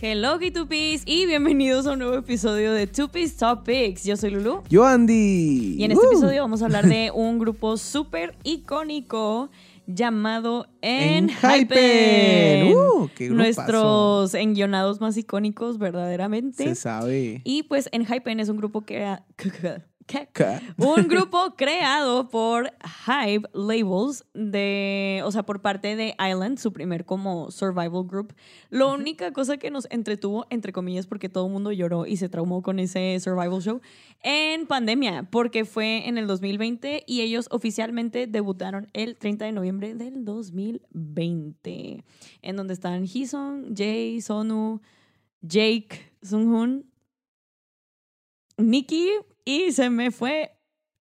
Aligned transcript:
Hello, 0.00 0.38
K2Ps, 0.38 1.02
y 1.06 1.24
bienvenidos 1.26 1.86
a 1.86 1.92
un 1.92 2.00
nuevo 2.00 2.14
episodio 2.14 2.72
de 2.72 2.90
2Ps 2.90 3.36
Topics. 3.38 4.04
Yo 4.04 4.16
soy 4.16 4.30
Lulu. 4.30 4.62
Yo, 4.68 4.84
Andy. 4.84 5.76
Y 5.78 5.84
en 5.84 5.92
este 5.92 6.04
Uh. 6.06 6.10
episodio 6.10 6.42
vamos 6.42 6.62
a 6.62 6.66
hablar 6.66 6.86
de 6.86 7.10
un 7.14 7.38
grupo 7.38 7.76
súper 7.76 8.34
icónico 8.42 9.50
llamado 9.86 10.66
Enhypen. 10.82 11.30
Enhypen. 11.42 12.74
Uh. 12.76 13.08
Nuestros 13.30 14.34
enguionados 14.34 15.00
más 15.00 15.16
icónicos, 15.16 15.78
verdaderamente. 15.78 16.64
Se 16.64 16.74
sabe. 16.74 17.40
Y 17.44 17.62
pues 17.64 17.88
Enhypen 17.92 18.40
es 18.40 18.48
un 18.48 18.56
grupo 18.58 18.82
que... 18.82 19.16
Un 20.76 21.08
grupo 21.08 21.54
creado 21.56 22.28
por 22.28 22.72
Hive 23.06 23.48
Labels, 23.52 24.24
de, 24.34 25.22
o 25.24 25.32
sea, 25.32 25.44
por 25.44 25.60
parte 25.60 25.96
de 25.96 26.14
Island, 26.18 26.58
su 26.58 26.72
primer 26.72 27.04
como 27.04 27.50
survival 27.50 28.04
group. 28.06 28.34
La 28.70 28.86
única 28.86 29.32
cosa 29.32 29.56
que 29.56 29.70
nos 29.70 29.86
entretuvo, 29.90 30.46
entre 30.50 30.72
comillas, 30.72 31.06
porque 31.06 31.28
todo 31.28 31.46
el 31.46 31.52
mundo 31.52 31.72
lloró 31.72 32.06
y 32.06 32.16
se 32.16 32.28
traumó 32.28 32.62
con 32.62 32.78
ese 32.78 33.18
survival 33.20 33.62
show, 33.62 33.80
en 34.22 34.66
pandemia, 34.66 35.28
porque 35.30 35.64
fue 35.64 36.08
en 36.08 36.18
el 36.18 36.26
2020 36.26 37.04
y 37.06 37.20
ellos 37.22 37.48
oficialmente 37.50 38.26
debutaron 38.26 38.88
el 38.92 39.16
30 39.16 39.46
de 39.46 39.52
noviembre 39.52 39.94
del 39.94 40.24
2020, 40.24 42.04
en 42.42 42.56
donde 42.56 42.74
están 42.74 43.04
Hisung, 43.04 43.74
Jay, 43.76 44.20
Sonu, 44.20 44.80
Jake, 45.40 46.12
Sunghoon, 46.22 46.86
Nikki 48.56 49.10
y 49.44 49.72
se 49.72 49.90
me 49.90 50.10
fue 50.10 50.52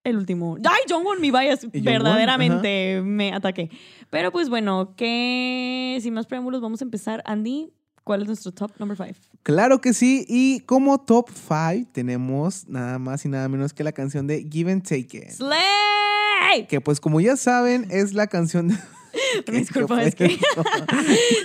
el 0.03 0.17
último. 0.17 0.57
¡Ay, 0.63 0.81
Jongwon, 0.89 1.21
mi 1.21 1.31
bias! 1.31 1.61
Jongwon, 1.61 1.83
Verdaderamente 1.83 3.01
me 3.03 3.33
ataqué. 3.33 3.69
Pero 4.09 4.31
pues 4.31 4.49
bueno, 4.49 4.95
que 4.95 5.97
sin 6.01 6.13
más 6.13 6.27
preámbulos 6.27 6.61
vamos 6.61 6.81
a 6.81 6.85
empezar. 6.85 7.23
Andy, 7.25 7.73
¿cuál 8.03 8.21
es 8.21 8.27
nuestro 8.27 8.51
top 8.51 8.71
number 8.79 8.97
5? 8.97 9.13
Claro 9.43 9.79
que 9.81 9.93
sí. 9.93 10.25
Y 10.27 10.61
como 10.61 10.99
top 10.99 11.29
5 11.29 11.89
tenemos 11.93 12.67
nada 12.67 12.99
más 12.99 13.25
y 13.25 13.29
nada 13.29 13.47
menos 13.47 13.73
que 13.73 13.83
la 13.83 13.93
canción 13.93 14.27
de 14.27 14.47
Give 14.49 14.71
and 14.71 14.83
Take 14.83 15.17
It. 15.17 15.29
¡Slay! 15.29 16.67
Que 16.67 16.81
pues 16.81 16.99
como 16.99 17.21
ya 17.21 17.37
saben 17.37 17.87
es 17.89 18.13
la 18.13 18.27
canción 18.27 18.67
de... 18.69 18.75
Disculpa, 19.51 19.99
¿Qué 19.99 20.07
es 20.07 20.15
que... 20.15 20.39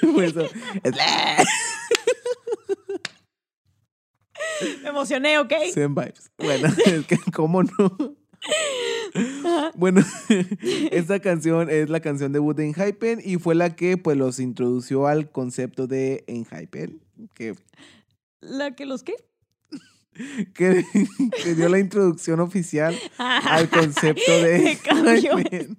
fue? 0.14 0.32
Me 4.82 4.88
emocioné, 4.88 5.38
¿ok? 5.38 5.52
Same 5.72 5.88
vibes. 5.88 6.30
Bueno, 6.38 6.68
es 6.86 7.06
que 7.06 7.18
cómo 7.32 7.62
no. 7.62 8.16
Bueno, 9.74 10.02
esta 10.90 11.20
canción 11.20 11.70
es 11.70 11.88
la 11.90 12.00
canción 12.00 12.32
debut 12.32 12.56
de 12.56 12.66
Enhypen 12.66 13.20
y 13.24 13.36
fue 13.36 13.54
la 13.54 13.74
que 13.74 13.96
pues 13.96 14.16
los 14.16 14.38
introdució 14.38 15.06
al 15.06 15.30
concepto 15.30 15.86
de 15.86 16.24
Enhypen, 16.26 17.00
que, 17.34 17.54
¿La 18.40 18.76
que 18.76 18.86
los 18.86 19.02
qué? 19.02 19.14
que, 20.54 20.84
que 21.42 21.54
dio 21.54 21.68
la 21.68 21.78
introducción 21.78 22.40
oficial 22.40 22.96
al 23.18 23.68
concepto 23.68 24.30
de. 24.30 24.78
Enhypen. 24.84 25.76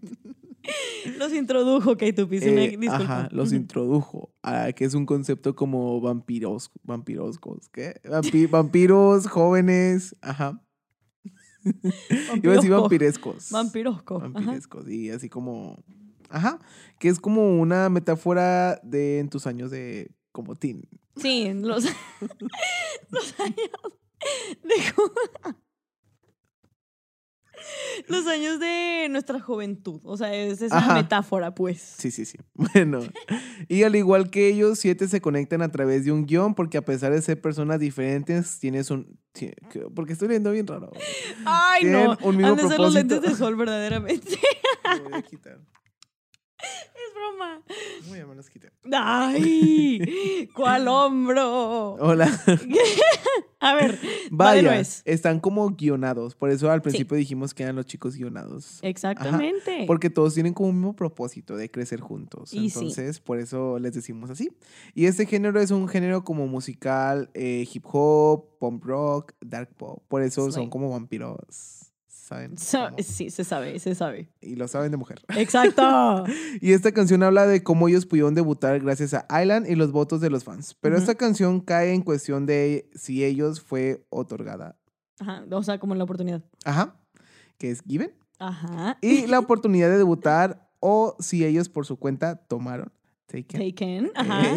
Los 1.17 1.33
introdujo, 1.33 1.95
K2P. 1.97 2.41
Eh, 2.43 2.77
disculpa. 2.77 2.95
ajá, 2.95 3.29
los 3.31 3.53
introdujo, 3.53 4.33
a, 4.43 4.71
que 4.73 4.85
es 4.85 4.93
un 4.93 5.05
concepto 5.05 5.55
como 5.55 5.99
vampiros, 6.01 6.71
vampiroscos, 6.83 7.69
¿qué? 7.69 7.95
Vampi- 8.03 8.49
vampiros 8.49 9.27
jóvenes, 9.27 10.15
ajá. 10.21 10.61
Iba 11.63 11.73
a 12.53 12.55
decir 12.55 12.71
Vampirosco. 12.71 12.81
vampirescos. 12.81 13.51
Vampirosco. 13.51 14.17
Ajá. 14.17 14.27
Vampirescos, 14.29 14.89
y 14.89 15.09
así 15.09 15.29
como, 15.29 15.83
ajá, 16.29 16.59
que 16.99 17.09
es 17.09 17.19
como 17.19 17.59
una 17.59 17.89
metáfora 17.89 18.79
de 18.83 19.19
en 19.19 19.29
tus 19.29 19.45
años 19.47 19.71
de 19.71 20.11
como 20.31 20.55
teen. 20.55 20.87
Sí, 21.17 21.51
los, 21.53 21.85
los 23.09 23.39
años 23.39 23.57
de 24.63 24.75
los 28.07 28.27
años 28.27 28.59
de 28.59 29.07
nuestra 29.09 29.39
juventud. 29.39 30.01
O 30.03 30.17
sea, 30.17 30.33
es, 30.33 30.61
es 30.61 30.71
una 30.71 30.79
Ajá. 30.79 30.93
metáfora, 30.95 31.53
pues. 31.55 31.81
Sí, 31.81 32.11
sí, 32.11 32.25
sí. 32.25 32.37
Bueno, 32.53 33.01
y 33.67 33.83
al 33.83 33.95
igual 33.95 34.29
que 34.29 34.47
ellos, 34.47 34.79
siete 34.79 35.07
se 35.07 35.21
conectan 35.21 35.61
a 35.61 35.71
través 35.71 36.05
de 36.05 36.11
un 36.11 36.25
guion 36.25 36.55
porque 36.55 36.77
a 36.77 36.85
pesar 36.85 37.11
de 37.13 37.21
ser 37.21 37.41
personas 37.41 37.79
diferentes, 37.79 38.59
tienes 38.59 38.91
un... 38.91 39.19
Porque 39.95 40.13
estoy 40.13 40.27
leyendo 40.27 40.51
bien 40.51 40.67
raro. 40.67 40.91
Ay, 41.45 41.81
Tienen 41.81 42.05
no. 42.05 42.17
un 42.23 42.35
mismo 42.35 42.51
Han 42.51 42.57
de 42.57 42.67
ser 42.67 42.79
los 42.79 42.93
lentes 42.93 43.21
de 43.21 43.35
sol, 43.35 43.55
verdaderamente. 43.55 44.37
Lo 44.97 45.09
voy 45.09 45.13
a 45.13 45.21
quitar. 45.21 45.59
Broma. 47.19 47.61
Muy 48.07 48.15
bien, 48.15 48.29
me 48.29 48.35
los 48.35 48.49
quité. 48.49 48.71
Ay, 48.91 50.47
¿cuál 50.55 50.87
hombro? 50.87 51.93
Hola. 51.93 52.29
A 53.61 53.73
ver, 53.73 53.99
Vaya, 54.31 54.79
están 55.03 55.41
como 55.41 55.69
guionados. 55.71 56.33
Por 56.33 56.49
eso 56.49 56.71
al 56.71 56.81
principio 56.81 57.17
dijimos 57.17 57.53
que 57.53 57.63
eran 57.63 57.75
los 57.75 57.85
chicos 57.85 58.15
guionados. 58.15 58.79
Exactamente. 58.83 59.83
Porque 59.85 60.09
todos 60.09 60.33
tienen 60.33 60.53
como 60.53 60.69
un 60.69 60.75
mismo 60.75 60.95
propósito 60.95 61.57
de 61.57 61.69
crecer 61.69 61.99
juntos. 61.99 62.53
Y 62.53 62.69
sí. 62.69 62.79
Entonces, 62.79 63.19
por 63.19 63.37
eso 63.37 63.77
les 63.77 63.93
decimos 63.93 64.29
así. 64.29 64.49
Y 64.95 65.07
este 65.07 65.25
género 65.25 65.59
es 65.59 65.71
un 65.71 65.89
género 65.89 66.23
como 66.23 66.47
musical, 66.47 67.29
eh, 67.33 67.67
hip 67.69 67.83
hop, 67.91 68.45
pop 68.59 68.81
rock, 68.81 69.33
dark 69.41 69.75
pop. 69.75 70.03
Por 70.07 70.21
eso 70.21 70.43
Slay. 70.43 70.53
son 70.53 70.69
como 70.69 70.91
vampiros. 70.91 71.78
¿Saben? 72.09 72.57
Sa- 72.57 72.91
sí, 72.99 73.29
se 73.29 73.43
sabe, 73.43 73.77
se 73.79 73.93
sabe. 73.95 74.29
y 74.41 74.55
lo 74.55 74.67
saben 74.67 74.91
de 74.91 74.97
mujer. 74.97 75.21
Exacto. 75.37 76.25
Y 76.61 76.73
esta 76.73 76.91
canción 76.91 77.23
habla 77.23 77.45
de 77.47 77.63
cómo 77.63 77.87
ellos 77.87 78.05
pudieron 78.05 78.33
debutar 78.35 78.79
gracias 78.79 79.13
a 79.13 79.25
Island 79.41 79.67
y 79.69 79.75
los 79.75 79.91
votos 79.91 80.19
de 80.21 80.29
los 80.29 80.43
fans. 80.43 80.75
Pero 80.81 80.97
esta 80.97 81.15
canción 81.15 81.61
cae 81.61 81.93
en 81.93 82.01
cuestión 82.01 82.45
de 82.45 82.89
si 82.95 83.23
ellos 83.23 83.61
fue 83.61 84.05
otorgada. 84.09 84.77
Ajá, 85.19 85.43
o 85.51 85.63
sea, 85.63 85.79
como 85.79 85.95
la 85.95 86.03
oportunidad. 86.03 86.43
Ajá. 86.65 86.95
Que 87.57 87.71
es 87.71 87.81
given. 87.81 88.11
Ajá. 88.39 88.97
Y 89.01 89.27
la 89.27 89.39
oportunidad 89.39 89.89
de 89.89 89.97
debutar 89.97 90.69
o 90.79 91.15
si 91.19 91.45
ellos 91.45 91.69
por 91.69 91.85
su 91.85 91.97
cuenta 91.97 92.35
tomaron. 92.47 92.91
Taken. 93.29 93.59
Taken. 93.59 94.11
Ajá. 94.15 94.55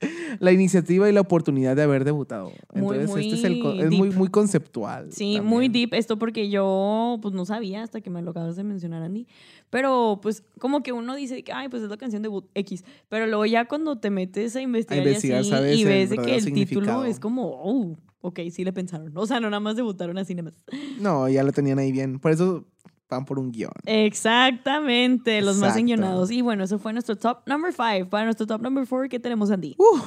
La 0.40 0.50
iniciativa 0.52 1.10
y 1.10 1.12
la 1.12 1.20
oportunidad 1.20 1.76
de 1.76 1.82
haber 1.82 2.04
debutado. 2.04 2.52
Muy, 2.74 2.96
Entonces, 2.96 3.26
este 3.26 3.36
es, 3.36 3.44
el, 3.44 3.80
es 3.80 3.90
muy, 3.90 4.10
muy 4.10 4.28
conceptual. 4.28 5.12
Sí, 5.12 5.42
muy 5.42 5.68
deep 5.68 5.92
esto 5.92 6.18
porque 6.18 6.48
yo 6.48 7.18
pues 7.20 7.34
no 7.34 7.44
sabía 7.44 7.82
hasta 7.82 8.00
que 8.00 8.08
me 8.08 8.22
lo 8.22 8.30
acabas 8.30 8.56
de 8.56 8.64
mencionar, 8.64 9.02
Andy. 9.02 9.26
Pero 9.68 10.18
pues 10.22 10.42
como 10.58 10.82
que 10.82 10.92
uno 10.92 11.16
dice 11.16 11.42
que, 11.44 11.52
ay, 11.52 11.68
pues 11.68 11.82
es 11.82 11.90
la 11.90 11.98
canción 11.98 12.22
de 12.22 12.30
X. 12.54 12.82
Pero 13.10 13.26
luego 13.26 13.44
ya 13.44 13.66
cuando 13.66 13.98
te 13.98 14.08
metes 14.08 14.56
a 14.56 14.62
investigar, 14.62 15.04
y 15.04 15.08
investigar, 15.08 15.40
así, 15.40 15.50
sabes 15.50 15.78
y 15.78 15.84
ves 15.84 16.10
que 16.10 16.34
el 16.34 16.52
título 16.52 17.04
es 17.04 17.20
como, 17.20 17.50
oh, 17.62 17.98
ok, 18.22 18.40
sí 18.50 18.64
le 18.64 18.72
pensaron. 18.72 19.12
O 19.18 19.26
sea, 19.26 19.38
no 19.38 19.50
nada 19.50 19.60
más 19.60 19.76
debutaron 19.76 20.16
así 20.16 20.34
nada 20.34 20.50
más. 20.50 20.64
No, 20.98 21.28
ya 21.28 21.42
lo 21.42 21.52
tenían 21.52 21.78
ahí 21.78 21.92
bien. 21.92 22.20
Por 22.20 22.32
eso 22.32 22.64
van 23.10 23.24
por 23.24 23.38
un 23.38 23.50
guion. 23.52 23.72
Exactamente, 23.86 25.42
los 25.42 25.56
más 25.56 25.76
enguionados. 25.76 26.30
Y 26.30 26.40
bueno, 26.40 26.64
eso 26.64 26.78
fue 26.78 26.92
nuestro 26.92 27.16
top 27.16 27.46
number 27.46 27.72
five. 27.72 28.06
Para 28.06 28.24
nuestro 28.24 28.46
top 28.46 28.62
number 28.62 28.86
four, 28.86 29.08
¿qué 29.08 29.18
tenemos, 29.18 29.50
Andy? 29.50 29.76
¡Uh! 29.78 30.00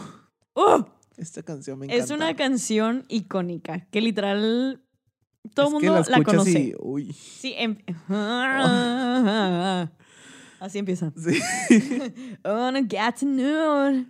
esta 1.17 1.43
canción 1.43 1.77
me 1.79 1.85
encanta. 1.85 2.03
es 2.03 2.11
una 2.11 2.35
canción 2.35 3.05
icónica 3.07 3.85
que 3.91 4.01
literal 4.01 4.81
todo 5.53 5.67
el 5.67 5.73
mundo 5.73 5.93
la, 5.93 5.99
escuchas 5.99 6.25
conoce. 6.25 6.59
y, 6.59 6.73
uy. 6.79 7.13
Sí, 7.13 7.53
em- 7.57 7.77
así 10.59 10.79
empieza. 10.79 11.11
Sí. 11.17 11.39
I 11.69 12.49
wanna 12.49 12.81
get 12.81 13.19
to 13.19 13.25
know. 13.25 14.05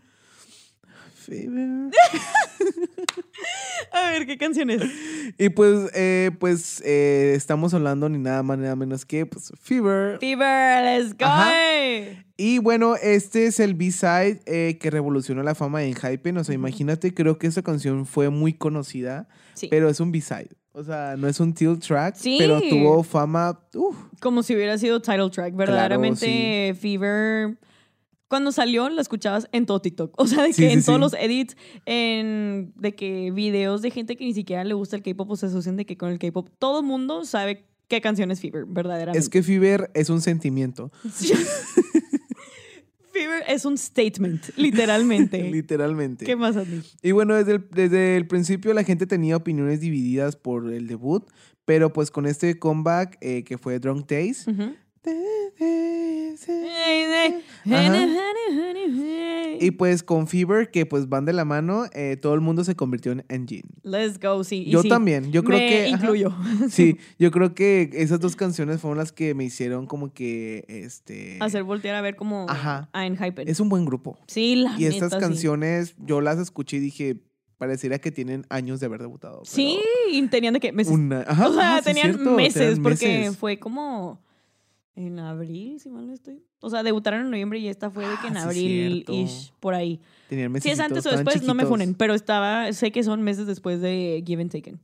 Fever. 1.24 1.92
A 3.92 4.10
ver, 4.12 4.26
¿qué 4.26 4.38
canción 4.38 4.70
es? 4.70 4.82
Y 5.38 5.50
pues, 5.50 5.92
eh, 5.94 6.32
pues 6.40 6.82
eh, 6.86 7.34
estamos 7.36 7.74
hablando 7.74 8.10
ni 8.10 8.18
nada 8.18 8.42
más 8.44 8.58
ni 8.58 8.64
nada 8.64 8.76
menos 8.76 9.06
que 9.06 9.26
pues, 9.26 9.52
Fever. 9.62 10.18
Fever, 10.20 10.84
let's 11.00 11.14
go. 11.18 11.26
Ajá. 11.26 11.52
Y 12.38 12.58
bueno, 12.60 12.96
este 12.96 13.46
es 13.46 13.60
el 13.60 13.76
B-side 13.76 14.42
eh, 14.46 14.78
que 14.80 14.90
revolucionó 14.90 15.44
la 15.44 15.54
fama 15.56 15.84
en 15.84 15.94
Hypen. 15.96 16.38
O 16.38 16.44
sea, 16.44 16.56
imagínate, 16.56 17.14
creo 17.14 17.38
que 17.38 17.48
esa 17.48 17.62
canción 17.62 18.06
fue 18.06 18.30
muy 18.30 18.54
conocida, 18.54 19.28
Sí. 19.54 19.68
pero 19.70 19.90
es 19.90 20.00
un 20.00 20.12
B-side. 20.12 20.50
O 20.72 20.84
sea, 20.84 21.16
no 21.18 21.28
es 21.28 21.40
un 21.40 21.54
title 21.54 21.78
track, 21.78 22.16
Sí. 22.16 22.38
pero 22.40 22.60
tuvo 22.62 23.04
fama. 23.04 23.60
uf, 23.76 23.96
Como 24.20 24.42
si 24.42 24.56
hubiera 24.56 24.78
sido 24.80 25.00
title 25.02 25.30
track. 25.30 25.56
Verdaderamente, 25.56 26.76
Fever. 26.80 27.58
Cuando 28.34 28.52
salió, 28.52 28.90
la 28.90 29.00
escuchabas 29.00 29.48
en 29.52 29.68
todo 29.68 29.80
TikTok. 29.80 30.16
O 30.18 30.26
sea, 30.26 30.42
de 30.42 30.48
que 30.48 30.54
Sí, 30.54 30.66
sí, 30.68 30.74
en 30.74 30.84
todos 30.84 30.98
sí. 30.98 31.02
los 31.02 31.14
edits, 31.14 31.56
en, 31.86 32.74
de 32.76 32.96
que 32.96 33.30
videos 33.30 33.84
de 33.84 33.92
gente 33.92 34.16
que 34.18 34.26
ni 34.26 34.34
siquiera 34.34 34.64
le 34.64 34.74
gusta 34.74 34.96
el 34.96 35.04
K-pop 35.04 35.30
o 35.30 35.36
se 35.36 35.46
asocian 35.46 35.76
de 35.78 35.86
que 35.86 35.98
con 35.98 36.10
el 36.10 36.18
K-pop, 36.18 36.50
todo 36.58 36.80
el 36.80 36.86
mundo 36.88 37.26
sabe 37.26 37.68
qué 37.88 38.02
canción 38.02 38.32
es 38.32 38.40
Fever, 38.42 38.66
verdaderamente. 38.66 39.20
es 39.20 39.30
que 39.30 39.44
Fever 39.44 39.92
es 39.94 40.10
un 40.10 40.20
sentimiento. 40.20 40.92
Fever 43.12 43.44
es 43.48 43.66
un 43.66 43.78
statement, 43.78 44.42
literalmente. 44.58 45.44
literalmente. 45.52 46.26
¿Qué 46.26 46.36
más, 46.36 46.58
Andy? 46.58 46.82
Y 47.04 47.12
bueno, 47.12 47.36
desde 47.36 47.52
el, 47.52 47.68
desde 47.70 48.18
el 48.18 48.26
principio 48.26 48.74
la 48.74 48.84
gente 48.84 49.06
tenía 49.06 49.38
opiniones 49.38 49.80
divididas 49.80 50.38
por 50.38 50.74
el 50.74 50.88
debut, 50.88 51.24
pero 51.66 51.94
pues 51.94 52.10
con 52.10 52.26
este 52.26 52.58
comeback 52.58 53.20
eh, 53.22 53.44
que 53.44 53.60
fue 53.60 53.78
Drunk 53.78 54.10
Days. 54.10 54.48
Ajá. 54.48 54.74
Y 59.60 59.72
pues 59.72 60.04
con 60.04 60.28
Fever, 60.28 60.72
que 60.72 60.86
pues 60.86 61.08
van 61.08 61.26
de 61.26 61.34
la 61.34 61.46
mano, 61.46 61.86
eh, 61.94 62.18
todo 62.22 62.34
el 62.34 62.42
mundo 62.42 62.64
se 62.64 62.76
convirtió 62.76 63.12
en 63.12 63.24
Engine. 63.30 63.64
Let's 63.84 64.20
go, 64.20 64.44
sí. 64.44 64.66
Yo 64.66 64.82
sí, 64.82 64.90
también, 64.90 65.32
yo 65.32 65.44
creo 65.44 65.60
me 65.60 65.68
que... 65.68 65.86
ajá. 65.86 65.88
incluyo. 65.90 66.34
Sí, 66.70 66.98
yo 67.20 67.32
creo 67.32 67.54
que 67.54 67.90
esas 67.94 68.20
dos 68.20 68.36
canciones 68.36 68.82
fueron 68.82 68.98
las 68.98 69.12
que 69.12 69.34
me 69.36 69.44
hicieron 69.44 69.86
como 69.86 70.14
que, 70.14 70.66
este... 70.68 71.38
Hacer 71.40 71.64
voltear 71.64 71.96
a 71.96 72.02
ver 72.02 72.16
como 72.16 72.46
Ajá. 72.50 72.90
a 72.94 73.06
Enhypen. 73.06 73.48
Es 73.48 73.60
un 73.60 73.70
buen 73.70 73.86
grupo. 73.86 74.18
Sí, 74.28 74.56
la 74.56 74.76
Y 74.78 74.86
estas 74.86 75.12
neta, 75.12 75.16
sí. 75.18 75.22
canciones, 75.22 75.96
yo 75.98 76.22
las 76.22 76.40
escuché 76.40 76.78
y 76.78 76.80
dije, 76.80 77.18
pareciera 77.58 78.00
que 78.00 78.12
tienen 78.12 78.46
años 78.50 78.80
de 78.80 78.88
haber 78.88 79.02
debutado. 79.02 79.42
Sí, 79.46 79.80
y 80.12 80.22
tenían 80.28 80.54
de 80.54 80.60
que 80.60 80.74
meses. 80.74 80.94
Una, 80.94 81.22
ajá, 81.22 81.48
o 81.48 81.54
sea, 81.54 81.72
ajá, 81.76 81.78
sí, 81.80 81.86
tenían 81.86 82.14
cierto, 82.16 82.32
meses, 82.34 82.80
porque 82.82 83.08
meses. 83.08 83.38
fue 83.38 83.58
como 83.60 84.20
en 84.96 85.20
abril, 85.20 85.80
si 85.80 85.90
mal 85.90 86.06
no 86.08 86.14
estoy. 86.14 86.44
O 86.60 86.70
sea, 86.70 86.84
debutaron 86.84 87.22
en 87.22 87.32
noviembre 87.32 87.60
y 87.60 87.68
esta 87.68 87.90
fue 87.90 88.08
de 88.08 88.16
que 88.22 88.28
en 88.28 88.38
Ah, 88.38 88.42
sí, 88.42 88.46
abril 88.48 89.06
ish, 89.10 89.52
por 89.60 89.74
ahí. 89.74 90.00
Tenían 90.30 90.60
Si 90.62 90.70
es 90.70 90.80
antes 90.80 91.06
o 91.06 91.10
después, 91.12 91.42
no 91.44 91.54
me 91.56 91.64
chiquitos. 91.64 91.70
funen, 91.70 91.94
pero 91.96 92.14
estaba, 92.14 92.72
sé 92.74 92.92
que 92.92 93.04
son 93.04 93.22
meses 93.24 93.48
después 93.48 93.82
de 93.82 94.24
Give 94.26 94.42
and 94.42 94.52
Taken. 94.52 94.80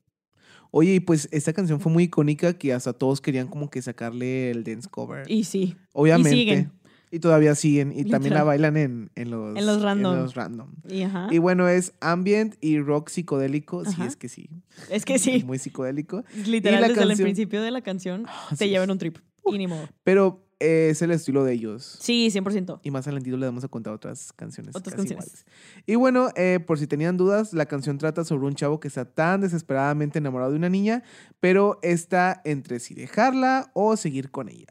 Oye, 0.71 0.95
y 0.95 1.00
pues 1.00 1.27
esta 1.31 1.53
canción 1.53 1.79
fue 1.79 1.91
muy 1.91 2.03
icónica 2.03 2.53
que 2.53 2.73
hasta 2.73 2.94
todos 2.94 3.21
querían 3.21 3.47
como 3.47 3.69
que 3.69 3.81
sacarle 3.81 4.51
el 4.51 4.63
dance 4.63 4.88
cover. 4.89 5.29
Y 5.29 5.44
sí, 5.45 5.75
Obviamente. 5.94 6.29
siguen. 6.31 6.71
Y 7.11 7.17
todavía 7.19 7.56
siguen. 7.56 7.91
Y 7.95 8.06
también 8.06 8.35
la 8.35 8.44
bailan 8.44 8.77
en, 8.77 9.09
en 9.15 9.31
los, 9.31 9.57
En 9.57 9.65
los 9.65 9.81
random. 9.81 10.15
los 10.17 10.35
random. 10.35 10.69
y 10.88 11.01
ajá. 11.01 11.27
Y 11.31 11.39
bueno, 11.39 11.67
es 11.67 11.94
ambient 12.01 12.56
y 12.61 12.79
rock 12.79 13.09
psicodélico. 13.09 13.83
Sí, 13.83 13.94
Ajá. 13.94 14.06
es 14.06 14.15
que 14.15 14.29
sí. 14.29 14.47
es 14.91 15.06
que 15.06 15.17
sí, 15.17 15.44
Muy 15.44 15.57
psicodélico. 15.57 16.23
literal, 16.45 16.81
la 16.81 16.88
desde 16.89 17.01
el 17.01 17.07
canción- 17.09 17.25
principio 17.25 17.61
de 17.63 17.71
la 17.71 17.81
canción 17.81 18.25
Ah, 18.27 18.47
te 18.51 18.65
sí. 18.65 18.69
llevan 18.69 18.91
un 18.91 19.00
trip. 19.00 19.17
Y 19.45 19.57
ni 19.57 19.68
modo. 19.68 19.88
Pero 20.03 20.45
eh, 20.59 20.89
es 20.91 21.01
el 21.01 21.12
estilo 21.12 21.45
de 21.45 21.53
ellos. 21.53 21.97
Sí, 22.01 22.27
100%. 22.30 22.81
Y 22.83 22.91
más 22.91 23.07
adelantito 23.07 23.38
le 23.38 23.45
vamos 23.45 23.63
a 23.63 23.69
contar 23.69 23.94
otras 23.94 24.33
canciones. 24.33 24.75
Otras 24.75 24.94
casi 24.94 25.09
canciones. 25.09 25.45
iguales. 25.45 25.83
Y 25.86 25.95
bueno, 25.95 26.30
eh, 26.36 26.59
por 26.65 26.77
si 26.77 26.86
tenían 26.86 27.15
dudas, 27.15 27.53
la 27.53 27.65
canción 27.65 27.97
trata 27.97 28.25
sobre 28.25 28.45
un 28.45 28.56
chavo 28.56 28.80
que 28.80 28.89
está 28.89 29.06
tan 29.06 29.39
desesperadamente 29.39 30.19
enamorado 30.19 30.51
de 30.51 30.57
una 30.57 30.69
niña, 30.69 31.03
pero 31.39 31.80
está 31.81 32.41
entre 32.44 32.80
si 32.80 32.94
dejarla 32.94 33.71
o 33.74 33.95
seguir 33.95 34.31
con 34.31 34.50
ella. 34.50 34.68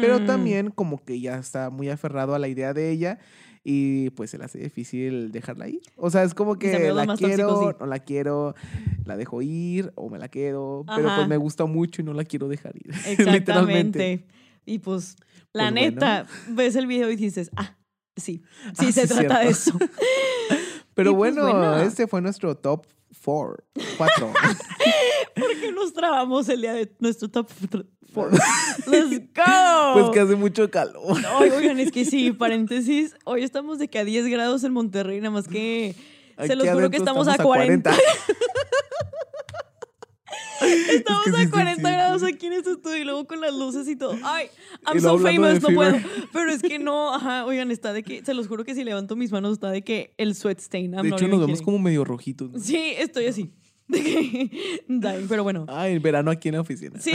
Pero 0.00 0.24
también 0.26 0.70
como 0.70 1.02
que 1.02 1.20
ya 1.20 1.38
está 1.38 1.70
muy 1.70 1.88
aferrado 1.88 2.34
a 2.34 2.38
la 2.38 2.48
idea 2.48 2.74
de 2.74 2.90
ella 2.90 3.18
y 3.64 4.10
pues 4.10 4.30
se 4.30 4.38
le 4.38 4.44
hace 4.44 4.58
difícil 4.58 5.30
dejarla 5.30 5.68
ir. 5.68 5.82
O 5.96 6.10
sea, 6.10 6.22
es 6.22 6.32
como 6.34 6.58
que 6.58 6.90
la 6.90 7.16
quiero, 7.16 7.70
sí. 7.70 7.76
no 7.80 7.86
la 7.86 7.98
quiero, 7.98 8.54
la 9.08 9.16
dejo 9.16 9.42
ir 9.42 9.92
o 9.96 10.08
me 10.08 10.18
la 10.18 10.28
quedo, 10.28 10.84
pero 10.94 11.08
pues 11.16 11.26
me 11.26 11.36
gusta 11.36 11.64
mucho 11.64 12.02
y 12.02 12.04
no 12.04 12.12
la 12.12 12.24
quiero 12.24 12.46
dejar 12.48 12.76
ir. 12.76 12.90
Exactamente. 13.06 13.32
Literalmente. 13.32 14.26
Y 14.64 14.78
pues, 14.78 15.16
la 15.52 15.70
Pues 15.70 15.72
bueno. 15.72 15.90
neta, 15.96 16.26
ves 16.50 16.76
el 16.76 16.86
video 16.86 17.10
y 17.10 17.16
dices, 17.16 17.50
ah, 17.56 17.76
sí, 18.16 18.42
sí 18.78 18.86
Ah, 18.88 18.92
se 18.92 19.06
sí, 19.06 19.14
trata 19.14 19.40
de 19.40 19.48
eso. 19.48 19.72
Pero 20.94 21.16
pues, 21.16 21.34
bueno, 21.34 21.78
este 21.80 22.06
fue 22.06 22.20
nuestro 22.20 22.56
top 22.56 22.86
4. 23.24 23.56
4. 23.96 24.32
¿Por 25.34 25.60
qué 25.60 25.72
nos 25.72 25.92
trabamos 25.92 26.48
el 26.48 26.60
día 26.60 26.72
de 26.74 26.92
nuestro 27.00 27.28
top 27.30 27.48
4? 27.70 27.84
¡Let's 28.86 29.20
go! 29.34 29.92
pues 29.94 30.10
que 30.12 30.20
hace 30.20 30.34
mucho 30.34 30.70
calor. 30.70 31.16
Oigan, 31.40 31.78
es 31.78 31.92
que 31.92 32.04
sí, 32.04 32.32
paréntesis, 32.32 33.14
hoy 33.24 33.42
estamos 33.42 33.78
de 33.78 33.88
que 33.88 33.98
a 33.98 34.04
10 34.04 34.26
grados 34.26 34.64
en 34.64 34.72
Monterrey, 34.72 35.18
nada 35.18 35.30
más 35.30 35.46
que 35.46 35.94
se 36.46 36.56
los 36.56 36.68
juro 36.68 36.90
que 36.90 36.96
estamos, 36.96 37.28
a 37.28 37.36
40. 37.36 37.94
Estamos 40.90 41.26
Es 41.26 41.32
que 41.32 41.38
sí 41.38 41.42
a 41.42 41.44
se 41.44 41.50
40 41.50 41.74
siente. 41.74 41.90
grados 41.90 42.22
aquí 42.22 42.46
en 42.46 42.52
este 42.54 42.70
estudio 42.72 42.96
y 42.98 43.04
luego 43.04 43.26
con 43.26 43.40
las 43.40 43.54
luces 43.54 43.88
y 43.88 43.96
todo. 43.96 44.16
Ay, 44.22 44.46
I'm 44.86 45.00
so 45.00 45.18
famous, 45.18 45.62
no 45.62 45.68
puedo. 45.74 45.96
Pero 46.32 46.50
es 46.50 46.62
que 46.62 46.78
no, 46.78 47.14
ajá, 47.14 47.44
oigan, 47.44 47.70
está 47.70 47.92
de 47.92 48.02
que, 48.02 48.24
se 48.24 48.34
los 48.34 48.48
juro 48.48 48.64
que 48.64 48.74
si 48.74 48.84
levanto 48.84 49.16
mis 49.16 49.32
manos 49.32 49.52
está 49.52 49.70
de 49.70 49.82
que 49.82 50.14
el 50.16 50.34
sweat 50.34 50.60
stain. 50.60 50.94
I'm 50.94 51.02
De 51.02 51.08
hecho, 51.08 51.28
nos 51.28 51.40
vemos 51.40 51.62
como 51.62 51.78
medio 51.78 52.04
rojitos. 52.04 52.50
¿no? 52.52 52.58
Sí, 52.58 52.94
estoy 52.98 53.26
así. 53.26 53.50
Pero 55.28 55.42
bueno. 55.42 55.64
Ay, 55.68 55.94
el 55.94 56.00
verano 56.00 56.30
aquí 56.30 56.48
en 56.48 56.56
la 56.56 56.60
oficina. 56.60 57.00
Sí, 57.00 57.12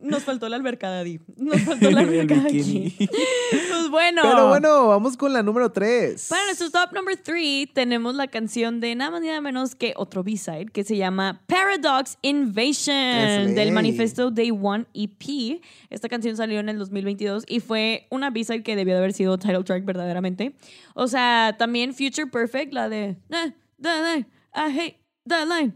nos 0.00 0.22
faltó 0.24 0.48
la 0.48 0.56
albercada, 0.56 1.02
Di. 1.04 1.20
Nos 1.36 1.60
faltó 1.64 1.90
la 1.90 2.00
albercada 2.00 2.44
aquí. 2.46 2.94
Pues 2.98 3.88
bueno. 3.90 4.22
Pero 4.22 4.48
bueno, 4.48 4.88
vamos 4.88 5.16
con 5.16 5.32
la 5.32 5.42
número 5.42 5.72
3. 5.72 6.26
Para 6.28 6.44
nuestro 6.46 6.70
top 6.70 6.92
number 6.92 7.16
3 7.16 7.68
tenemos 7.72 8.14
la 8.14 8.26
canción 8.28 8.80
de 8.80 8.94
nada 8.94 9.10
más 9.10 9.20
ni 9.22 9.28
nada 9.28 9.40
menos 9.40 9.74
que 9.74 9.94
otro 9.96 10.22
B-side 10.22 10.66
que 10.66 10.84
se 10.84 10.96
llama 10.96 11.42
Paradox 11.46 12.18
Invasion 12.22 13.54
del 13.54 13.54
ley. 13.54 13.70
manifiesto 13.72 14.30
Day 14.30 14.50
One 14.50 14.86
EP. 14.94 15.60
Esta 15.90 16.08
canción 16.08 16.36
salió 16.36 16.60
en 16.60 16.68
el 16.68 16.78
2022 16.78 17.44
y 17.48 17.60
fue 17.60 18.06
una 18.10 18.30
B-side 18.30 18.62
que 18.62 18.76
debió 18.76 18.94
de 18.94 18.98
haber 18.98 19.12
sido 19.12 19.38
title 19.38 19.64
track 19.64 19.84
verdaderamente. 19.84 20.54
O 20.94 21.06
sea, 21.08 21.56
también 21.58 21.94
Future 21.94 22.26
Perfect, 22.26 22.72
la 22.72 22.88
de 22.88 23.16
"Nah, 23.28 23.48
da, 23.78 24.00
da, 24.00 24.18
I 24.54 24.78
hate 24.78 25.01
that 25.28 25.46
line. 25.48 25.72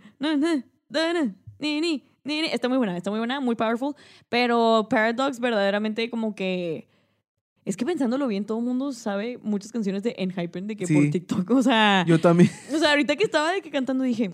Ni, 1.58 1.80
ni, 1.80 2.04
ni, 2.24 2.40
ni". 2.42 2.48
Está 2.48 2.68
muy 2.68 2.78
buena, 2.78 2.96
está 2.96 3.10
muy 3.10 3.18
buena, 3.18 3.40
muy 3.40 3.54
powerful. 3.54 3.94
Pero 4.28 4.86
Paradox 4.90 5.40
verdaderamente 5.40 6.10
como 6.10 6.34
que... 6.34 6.88
Es 7.64 7.76
que 7.76 7.84
pensándolo 7.84 8.28
bien, 8.28 8.44
todo 8.44 8.58
el 8.58 8.64
mundo 8.64 8.92
sabe 8.92 9.38
muchas 9.42 9.72
canciones 9.72 10.04
de 10.04 10.14
Enhypen 10.18 10.68
de 10.68 10.76
que 10.76 10.86
Sí. 10.86 10.94
por 10.94 11.10
TikTok. 11.10 11.50
O 11.50 11.62
sea, 11.62 12.04
Yo 12.06 12.20
también. 12.20 12.48
o 12.72 12.78
sea, 12.78 12.90
ahorita 12.90 13.16
que 13.16 13.24
estaba 13.24 13.50
de 13.50 13.60
que 13.60 13.70
cantando 13.70 14.04
dije, 14.04 14.30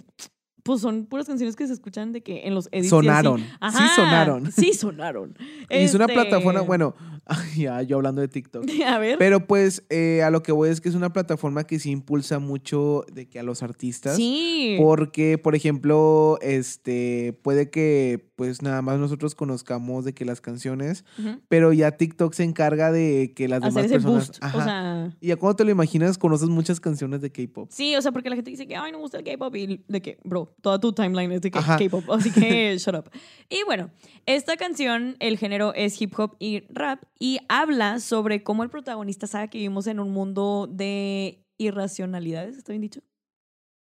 pues 0.62 0.80
son 0.80 1.06
puras 1.06 1.26
canciones 1.26 1.56
que 1.56 1.66
se 1.66 1.72
escuchan 1.72 2.12
de 2.12 2.22
que 2.22 2.46
en 2.46 2.54
los 2.54 2.68
edits. 2.72 2.84
y 2.84 2.86
así. 2.86 2.88
Sonaron. 2.88 3.40
Sí 3.40 3.84
sonaron. 3.96 4.52
Sí 4.52 4.72
sonaron. 4.74 5.34
Y 5.70 5.76
es 5.76 5.94
una 5.94 6.04
Este, 6.04 6.14
plataforma, 6.14 6.60
bueno, 6.60 6.94
ya 7.56 7.82
yo 7.82 7.96
hablando 7.96 8.20
de 8.20 8.28
TikTok. 8.28 8.64
A 8.86 8.98
ver. 8.98 9.18
Pero 9.18 9.46
pues 9.46 9.84
eh, 9.90 10.22
a 10.22 10.30
lo 10.30 10.42
que 10.42 10.52
voy 10.52 10.70
es 10.70 10.80
que 10.80 10.88
es 10.88 10.94
una 10.94 11.12
plataforma 11.12 11.64
que 11.64 11.78
sí 11.78 11.90
impulsa 11.90 12.38
mucho 12.38 13.04
de 13.12 13.28
que 13.28 13.38
a 13.38 13.42
los 13.42 13.62
artistas. 13.62 14.16
sí. 14.16 14.76
Porque, 14.78 15.38
por 15.38 15.54
ejemplo, 15.54 16.38
este 16.42 17.38
puede 17.42 17.70
que 17.70 18.31
pues 18.42 18.60
nada 18.60 18.82
más 18.82 18.98
nosotros 18.98 19.36
conozcamos 19.36 20.04
de 20.04 20.14
que 20.14 20.24
las 20.24 20.40
canciones, 20.40 21.04
pero 21.46 21.72
ya 21.72 21.92
TikTok 21.92 22.32
se 22.34 22.42
encarga 22.42 22.90
de 22.90 23.34
que 23.36 23.46
las 23.46 23.62
Hacer 23.62 23.72
demás 23.72 23.84
ese 23.84 23.94
personas. 23.94 24.26
boost. 24.26 24.42
Ajá. 24.42 24.58
O 24.58 24.64
sea. 24.64 25.16
y 25.20 25.28
ya 25.28 25.36
cuando 25.36 25.54
te 25.54 25.64
lo 25.64 25.70
imaginas, 25.70 26.18
conoces 26.18 26.48
muchas 26.48 26.80
canciones 26.80 27.20
de 27.20 27.30
K-pop. 27.30 27.68
Sí, 27.70 27.94
o 27.94 28.02
sea, 28.02 28.10
porque 28.10 28.30
la 28.30 28.34
gente 28.34 28.50
dice 28.50 28.66
que, 28.66 28.74
ay, 28.74 28.90
no 28.90 28.98
me 28.98 29.02
gusta 29.02 29.18
el 29.18 29.22
K-pop. 29.24 29.54
Y 29.54 29.84
de 29.86 30.02
que, 30.02 30.18
bro, 30.24 30.52
toda 30.60 30.80
tu 30.80 30.92
timeline 30.92 31.30
es 31.30 31.40
de. 31.40 31.52
K-pop. 31.52 32.10
Así 32.10 32.32
que, 32.32 32.76
shut 32.78 32.96
up. 32.96 33.10
Y 33.48 33.62
bueno, 33.64 33.90
esta 34.26 34.56
canción, 34.56 35.14
el 35.20 35.38
género 35.38 35.72
es 35.74 36.02
hip 36.02 36.18
hop 36.18 36.34
y 36.40 36.64
rap. 36.68 37.04
Y 37.20 37.38
habla 37.48 38.00
sobre 38.00 38.42
cómo 38.42 38.64
el 38.64 38.70
protagonista 38.70 39.28
sabe 39.28 39.50
que 39.50 39.58
vivimos 39.58 39.86
en 39.86 40.00
un 40.00 40.10
mundo 40.10 40.68
de 40.68 41.44
irracionalidades. 41.58 42.56
¿Está 42.56 42.72
bien 42.72 42.82
dicho? 42.82 43.02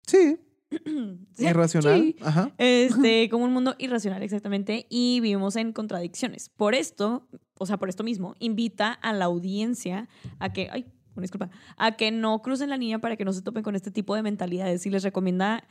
Sí, 0.05 0.37
Sí, 1.33 1.45
irracional. 1.45 2.01
sí. 2.01 2.15
Ajá. 2.21 2.51
Este, 2.57 3.29
como 3.29 3.45
un 3.45 3.53
mundo 3.53 3.75
irracional, 3.79 4.21
exactamente, 4.23 4.85
y 4.89 5.19
vivimos 5.19 5.55
en 5.55 5.73
contradicciones. 5.73 6.49
Por 6.49 6.75
esto, 6.75 7.27
o 7.57 7.65
sea, 7.65 7.77
por 7.77 7.89
esto 7.89 8.03
mismo, 8.03 8.35
invita 8.39 8.91
a 8.91 9.13
la 9.13 9.25
audiencia 9.25 10.07
a 10.39 10.53
que, 10.53 10.69
ay, 10.71 10.85
una 11.15 11.21
disculpa, 11.21 11.49
a 11.77 11.91
que 11.93 12.11
no 12.11 12.41
crucen 12.41 12.69
la 12.69 12.77
línea 12.77 12.99
para 12.99 13.15
que 13.15 13.25
no 13.25 13.33
se 13.33 13.41
topen 13.41 13.63
con 13.63 13.75
este 13.75 13.91
tipo 13.91 14.15
de 14.15 14.23
mentalidades 14.23 14.85
y 14.85 14.89
les 14.89 15.03
recomienda, 15.03 15.63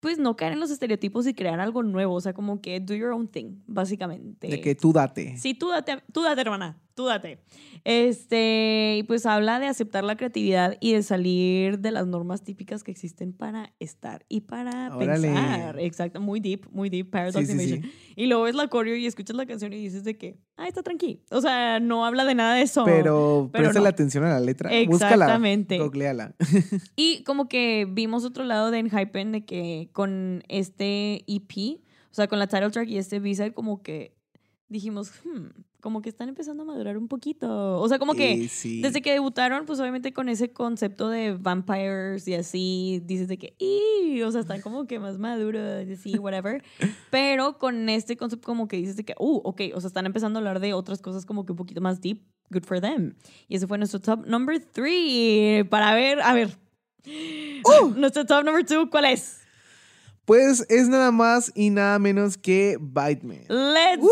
pues, 0.00 0.18
no 0.18 0.36
caer 0.36 0.52
en 0.52 0.60
los 0.60 0.70
estereotipos 0.70 1.26
y 1.26 1.34
crear 1.34 1.60
algo 1.60 1.82
nuevo, 1.82 2.14
o 2.14 2.20
sea, 2.20 2.32
como 2.32 2.60
que 2.60 2.80
do 2.80 2.94
your 2.94 3.12
own 3.12 3.28
thing, 3.28 3.62
básicamente. 3.66 4.48
De 4.48 4.60
que 4.60 4.74
tú 4.74 4.92
date. 4.92 5.36
Sí, 5.38 5.54
tú 5.54 5.68
date, 5.68 6.02
tú 6.12 6.22
date, 6.22 6.40
hermana, 6.40 6.78
tú 6.96 7.04
date. 7.06 7.38
Este, 7.84 8.96
y 8.98 9.02
pues 9.04 9.26
habla 9.26 9.60
de 9.60 9.66
aceptar 9.66 10.02
la 10.02 10.16
creatividad 10.16 10.76
y 10.80 10.94
de 10.94 11.02
salir 11.04 11.78
de 11.78 11.92
las 11.92 12.06
normas 12.06 12.42
típicas 12.42 12.82
que 12.82 12.90
existen 12.90 13.32
para 13.32 13.72
estar 13.78 14.24
y 14.28 14.40
para 14.40 14.96
Órale. 14.96 15.28
pensar. 15.28 15.78
Exacto, 15.78 16.20
muy 16.20 16.40
deep, 16.40 16.66
muy 16.72 16.88
deep, 16.88 17.10
Paradox 17.10 17.46
Sí, 17.46 17.46
sí, 17.46 17.52
Invasion. 17.52 17.82
sí. 17.82 18.12
Y 18.16 18.26
luego 18.26 18.44
ves 18.44 18.54
la 18.56 18.66
coreo 18.68 18.96
y 18.96 19.06
escuchas 19.06 19.36
la 19.36 19.46
canción 19.46 19.72
y 19.72 19.76
dices 19.76 20.02
de 20.02 20.16
que, 20.16 20.38
ah, 20.56 20.66
está 20.66 20.82
tranqui. 20.82 21.20
O 21.30 21.40
sea, 21.40 21.78
no 21.78 22.04
habla 22.06 22.24
de 22.24 22.34
nada 22.34 22.54
de 22.54 22.62
eso. 22.62 22.84
Pero, 22.84 23.50
pero 23.52 23.64
presta 23.64 23.78
no. 23.80 23.84
la 23.84 23.90
atención 23.90 24.24
a 24.24 24.30
la 24.30 24.40
letra. 24.40 24.72
Exactamente. 24.72 25.78
Búscala. 25.78 26.34
Y 26.96 27.22
como 27.24 27.48
que 27.48 27.86
vimos 27.88 28.24
otro 28.24 28.42
lado 28.44 28.70
de 28.70 28.78
Enhypen 28.78 29.32
de 29.32 29.44
que 29.44 29.90
con 29.92 30.42
este 30.48 31.24
EP, 31.26 31.78
o 32.10 32.14
sea, 32.14 32.26
con 32.26 32.38
la 32.38 32.46
title 32.46 32.70
track 32.70 32.88
y 32.88 32.96
este 32.96 33.20
B-side, 33.20 33.52
como 33.52 33.82
que 33.82 34.16
dijimos, 34.68 35.12
hmm, 35.24 35.48
como 35.86 36.02
que 36.02 36.08
están 36.08 36.28
empezando 36.28 36.64
a 36.64 36.66
madurar 36.66 36.98
un 36.98 37.06
poquito. 37.06 37.80
O 37.80 37.88
sea, 37.88 38.00
como 38.00 38.14
que 38.14 38.32
Y 38.32 38.48
sí. 38.48 38.82
desde 38.82 39.02
que 39.02 39.12
debutaron, 39.12 39.66
pues 39.66 39.78
obviamente 39.78 40.12
con 40.12 40.28
ese 40.28 40.50
concepto 40.52 41.08
de 41.08 41.34
vampires 41.34 42.26
y 42.26 42.34
así, 42.34 43.00
dices 43.04 43.28
de 43.28 43.38
que, 43.38 43.54
"Ih", 43.60 44.20
o 44.22 44.32
sea, 44.32 44.40
están 44.40 44.60
como 44.62 44.88
que 44.88 44.98
más 44.98 45.16
maduros 45.18 45.86
y 45.86 45.92
así, 45.92 46.18
whatever. 46.18 46.64
Pero 47.12 47.58
con 47.58 47.88
este 47.88 48.16
concepto 48.16 48.46
como 48.46 48.66
que 48.66 48.78
dices 48.78 48.96
de 48.96 49.04
que, 49.04 49.14
uh, 49.16 49.40
ok, 49.44 49.60
o 49.76 49.80
sea, 49.80 49.86
están 49.86 50.06
empezando 50.06 50.38
a 50.38 50.40
hablar 50.40 50.58
de 50.58 50.74
otras 50.74 51.00
cosas 51.00 51.24
como 51.24 51.46
que 51.46 51.52
un 51.52 51.56
poquito 51.58 51.80
más 51.80 52.00
deep. 52.00 52.20
Good 52.50 52.64
for 52.64 52.80
them. 52.80 53.14
Y 53.46 53.54
ese 53.54 53.68
fue 53.68 53.78
nuestro 53.78 54.00
top 54.00 54.26
number 54.26 54.58
three. 54.60 55.62
Para 55.70 55.94
ver, 55.94 56.20
a 56.20 56.32
ver. 56.34 56.50
Nuestro 57.96 58.26
top 58.26 58.44
number 58.44 58.66
two, 58.66 58.90
¿cuál 58.90 59.04
es? 59.04 59.45
Pues 60.26 60.66
es 60.68 60.88
nada 60.88 61.10
más 61.12 61.50
y 61.54 61.70
nada 61.70 61.98
menos 61.98 62.36
que 62.36 62.76
Bite 62.80 63.24
Me. 63.26 63.46
Let's 63.48 64.02
go. 64.02 64.10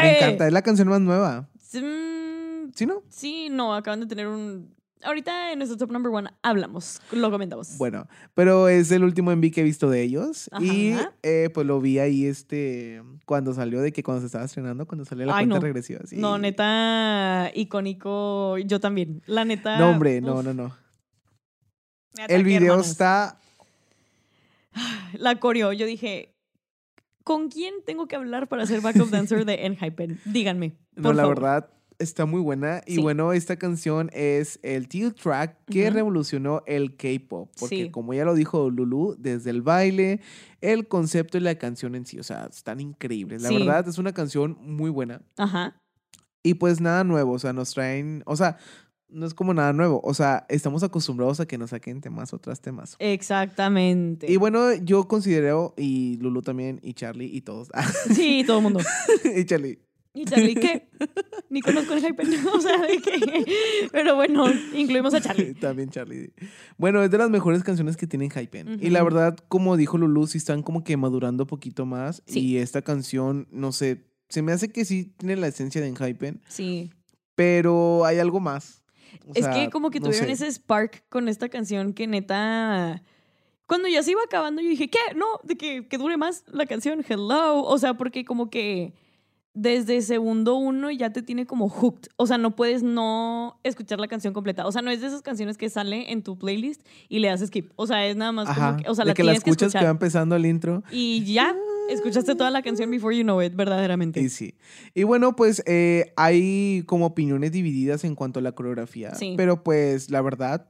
Me 0.00 0.16
encanta, 0.18 0.46
es 0.46 0.52
la 0.52 0.62
canción 0.62 0.88
más 0.88 1.00
nueva. 1.00 1.48
Mm, 1.72 2.70
¿Sí, 2.74 2.86
no? 2.86 3.02
Sí, 3.08 3.48
no, 3.50 3.74
acaban 3.74 4.00
de 4.00 4.06
tener 4.06 4.28
un 4.28 4.76
ahorita 5.02 5.52
en 5.52 5.58
nuestro 5.58 5.78
top 5.78 5.90
number 5.92 6.12
one 6.12 6.30
hablamos, 6.42 7.00
lo 7.12 7.30
comentamos. 7.30 7.78
Bueno, 7.78 8.06
pero 8.34 8.68
es 8.68 8.90
el 8.90 9.04
último 9.04 9.34
MV 9.34 9.52
que 9.52 9.60
he 9.60 9.64
visto 9.64 9.88
de 9.88 10.02
ellos. 10.02 10.50
Y 10.60 10.94
eh, 11.22 11.50
pues 11.52 11.66
lo 11.66 11.80
vi 11.80 11.98
ahí 11.98 12.26
este 12.26 13.02
cuando 13.24 13.54
salió 13.54 13.80
de 13.80 13.92
que 13.92 14.02
cuando 14.02 14.20
se 14.20 14.26
estaba 14.26 14.44
estrenando, 14.44 14.86
cuando 14.86 15.04
salió 15.04 15.26
la 15.26 15.36
Ay, 15.36 15.44
cuenta 15.46 15.56
no. 15.56 15.60
regresiva. 15.62 16.00
sí. 16.04 16.16
No, 16.16 16.38
neta, 16.38 17.50
icónico. 17.54 18.58
Yo 18.58 18.80
también. 18.80 19.22
La 19.26 19.44
neta. 19.44 19.78
No, 19.78 19.90
hombre, 19.90 20.20
no, 20.20 20.36
uf, 20.36 20.44
no, 20.44 20.54
no. 20.54 20.76
El 22.28 22.44
video 22.44 22.80
está. 22.80 23.38
La 25.18 25.38
coreo. 25.40 25.72
Yo 25.72 25.86
dije, 25.86 26.34
¿con 27.24 27.48
quién 27.48 27.74
tengo 27.84 28.06
que 28.08 28.16
hablar 28.16 28.48
para 28.48 28.66
ser 28.66 28.80
backup 28.80 29.10
dancer 29.10 29.44
de 29.44 29.54
Enhypen? 29.66 30.20
Díganme. 30.24 30.76
No, 30.94 31.12
la 31.12 31.22
favor. 31.22 31.36
verdad 31.40 31.70
está 31.98 32.26
muy 32.26 32.40
buena. 32.42 32.82
Y 32.86 32.96
Sí. 32.96 33.00
bueno, 33.02 33.32
esta 33.32 33.56
canción 33.56 34.10
es 34.12 34.58
el 34.62 34.86
title 34.88 35.12
track 35.12 35.56
que 35.66 35.88
revolucionó 35.90 36.62
el 36.66 36.94
K-pop. 36.96 37.50
Porque 37.58 37.84
Sí. 37.84 37.90
como 37.90 38.12
ya 38.12 38.24
lo 38.26 38.34
dijo 38.34 38.68
Lulu, 38.70 39.16
desde 39.18 39.48
el 39.50 39.62
baile, 39.62 40.20
el 40.60 40.88
concepto 40.88 41.38
y 41.38 41.40
la 41.40 41.54
canción 41.54 41.94
en 41.94 42.04
sí, 42.04 42.18
o 42.18 42.22
sea, 42.22 42.48
están 42.50 42.80
increíbles. 42.80 43.42
La 43.42 43.48
Sí. 43.48 43.56
verdad 43.58 43.88
es 43.88 43.96
una 43.98 44.12
canción 44.12 44.58
muy 44.60 44.90
buena. 44.90 45.22
Ajá. 45.38 45.80
Y 46.42 46.54
pues 46.54 46.80
nada 46.80 47.02
nuevo, 47.02 47.32
o 47.32 47.38
sea, 47.38 47.52
nos 47.54 47.72
traen, 47.72 48.22
o 48.26 48.36
sea, 48.36 48.58
no 49.08 49.26
es 49.26 49.34
como 49.34 49.54
nada 49.54 49.72
nuevo, 49.72 50.00
o 50.04 50.14
sea, 50.14 50.46
estamos 50.48 50.82
acostumbrados 50.82 51.40
a 51.40 51.46
que 51.46 51.58
nos 51.58 51.70
saquen 51.70 52.00
temas 52.00 52.32
o 52.32 52.38
tras 52.38 52.60
temas. 52.60 52.96
Exactamente. 52.98 54.30
Y 54.30 54.36
bueno, 54.36 54.74
yo 54.74 55.06
considero, 55.08 55.74
y 55.76 56.16
Lulu 56.18 56.42
también, 56.42 56.80
y 56.82 56.94
Charlie, 56.94 57.26
y 57.32 57.40
todos, 57.42 57.68
Sí, 58.14 58.42
todo 58.46 58.58
el 58.58 58.62
mundo. 58.64 58.80
y 59.36 59.44
Charlie, 59.44 59.78
¿Y 60.14 60.24
Charlie 60.24 60.54
qué? 60.54 60.88
Ni 61.50 61.60
conozco 61.60 61.92
el 61.92 62.00
Hypen. 62.02 62.26
O 62.46 62.58
sea, 62.62 62.78
¿de 62.78 62.96
qué? 63.02 63.44
Pero 63.92 64.14
bueno, 64.16 64.46
incluimos 64.74 65.12
a 65.12 65.20
Charlie. 65.20 65.52
también 65.52 65.90
Charlie. 65.90 66.32
Bueno, 66.78 67.02
es 67.02 67.10
de 67.10 67.18
las 67.18 67.28
mejores 67.28 67.62
canciones 67.62 67.98
que 67.98 68.06
tienen 68.06 68.30
Hypen. 68.30 68.78
Y 68.82 68.88
la 68.88 69.02
verdad, 69.04 69.36
como 69.48 69.76
dijo 69.76 69.98
Lulu, 69.98 70.26
sí 70.26 70.38
están 70.38 70.62
como 70.62 70.84
que 70.84 70.96
madurando 70.96 71.44
un 71.44 71.48
poquito 71.48 71.84
más. 71.84 72.22
Sí. 72.26 72.40
Y 72.40 72.56
esta 72.56 72.80
canción, 72.80 73.46
no 73.50 73.72
sé, 73.72 74.06
se 74.30 74.40
me 74.40 74.52
hace 74.52 74.70
que 74.72 74.86
sí 74.86 75.12
tiene 75.18 75.36
la 75.36 75.48
esencia 75.48 75.82
de 75.82 75.92
Hypen, 75.94 76.40
Sí. 76.48 76.90
pero 77.34 78.06
hay 78.06 78.18
algo 78.18 78.40
más. 78.40 78.82
O 79.28 79.32
es 79.34 79.44
sea, 79.44 79.52
que 79.52 79.70
como 79.70 79.90
que 79.90 80.00
no 80.00 80.06
tuvieron 80.06 80.28
sé. 80.28 80.32
ese 80.32 80.52
spark 80.52 81.04
con 81.08 81.28
esta 81.28 81.48
canción 81.48 81.92
que 81.92 82.06
neta... 82.06 83.02
Cuando 83.66 83.88
ya 83.88 84.02
se 84.04 84.12
iba 84.12 84.22
acabando, 84.22 84.62
yo 84.62 84.68
dije, 84.68 84.88
¿qué? 84.88 84.98
No, 85.16 85.26
de 85.42 85.56
que, 85.56 85.88
que 85.88 85.98
dure 85.98 86.16
más 86.16 86.44
la 86.46 86.66
canción, 86.66 87.04
hello. 87.08 87.64
O 87.64 87.78
sea, 87.78 87.94
porque 87.94 88.24
como 88.24 88.48
que 88.48 88.94
desde 89.56 90.02
segundo 90.02 90.54
uno 90.56 90.90
ya 90.90 91.10
te 91.10 91.22
tiene 91.22 91.46
como 91.46 91.70
hooked. 91.70 92.10
O 92.16 92.26
sea, 92.26 92.36
no 92.36 92.54
puedes 92.54 92.82
no 92.82 93.58
escuchar 93.64 93.98
la 93.98 94.06
canción 94.06 94.34
completa. 94.34 94.66
O 94.66 94.70
sea, 94.70 94.82
no 94.82 94.90
es 94.90 95.00
de 95.00 95.06
esas 95.06 95.22
canciones 95.22 95.56
que 95.56 95.70
sale 95.70 96.12
en 96.12 96.22
tu 96.22 96.38
playlist 96.38 96.86
y 97.08 97.20
le 97.20 97.28
das 97.28 97.40
skip. 97.40 97.72
O 97.74 97.86
sea, 97.86 98.06
es 98.06 98.16
nada 98.16 98.32
más 98.32 98.48
Ajá, 98.48 98.72
como 98.72 98.82
que, 98.82 98.90
o 98.90 98.94
sea, 98.94 99.06
de 99.06 99.10
la 99.12 99.14
que 99.14 99.24
la 99.24 99.32
que 99.32 99.38
escuchas 99.38 99.72
que 99.72 99.82
va 99.82 99.90
empezando 99.90 100.36
el 100.36 100.44
intro. 100.44 100.84
Y 100.92 101.24
ya, 101.24 101.56
escuchaste 101.88 102.34
toda 102.34 102.50
la 102.50 102.60
canción 102.60 102.90
before 102.90 103.16
you 103.16 103.22
know 103.22 103.40
it, 103.40 103.54
verdaderamente. 103.56 104.20
Y 104.20 104.28
sí. 104.28 104.58
Y 104.94 105.04
bueno, 105.04 105.34
pues 105.36 105.62
eh, 105.66 106.12
hay 106.16 106.82
como 106.84 107.06
opiniones 107.06 107.50
divididas 107.50 108.04
en 108.04 108.14
cuanto 108.14 108.40
a 108.40 108.42
la 108.42 108.52
coreografía. 108.52 109.14
Sí. 109.14 109.34
Pero 109.38 109.64
pues 109.64 110.10
la 110.10 110.20
verdad 110.20 110.68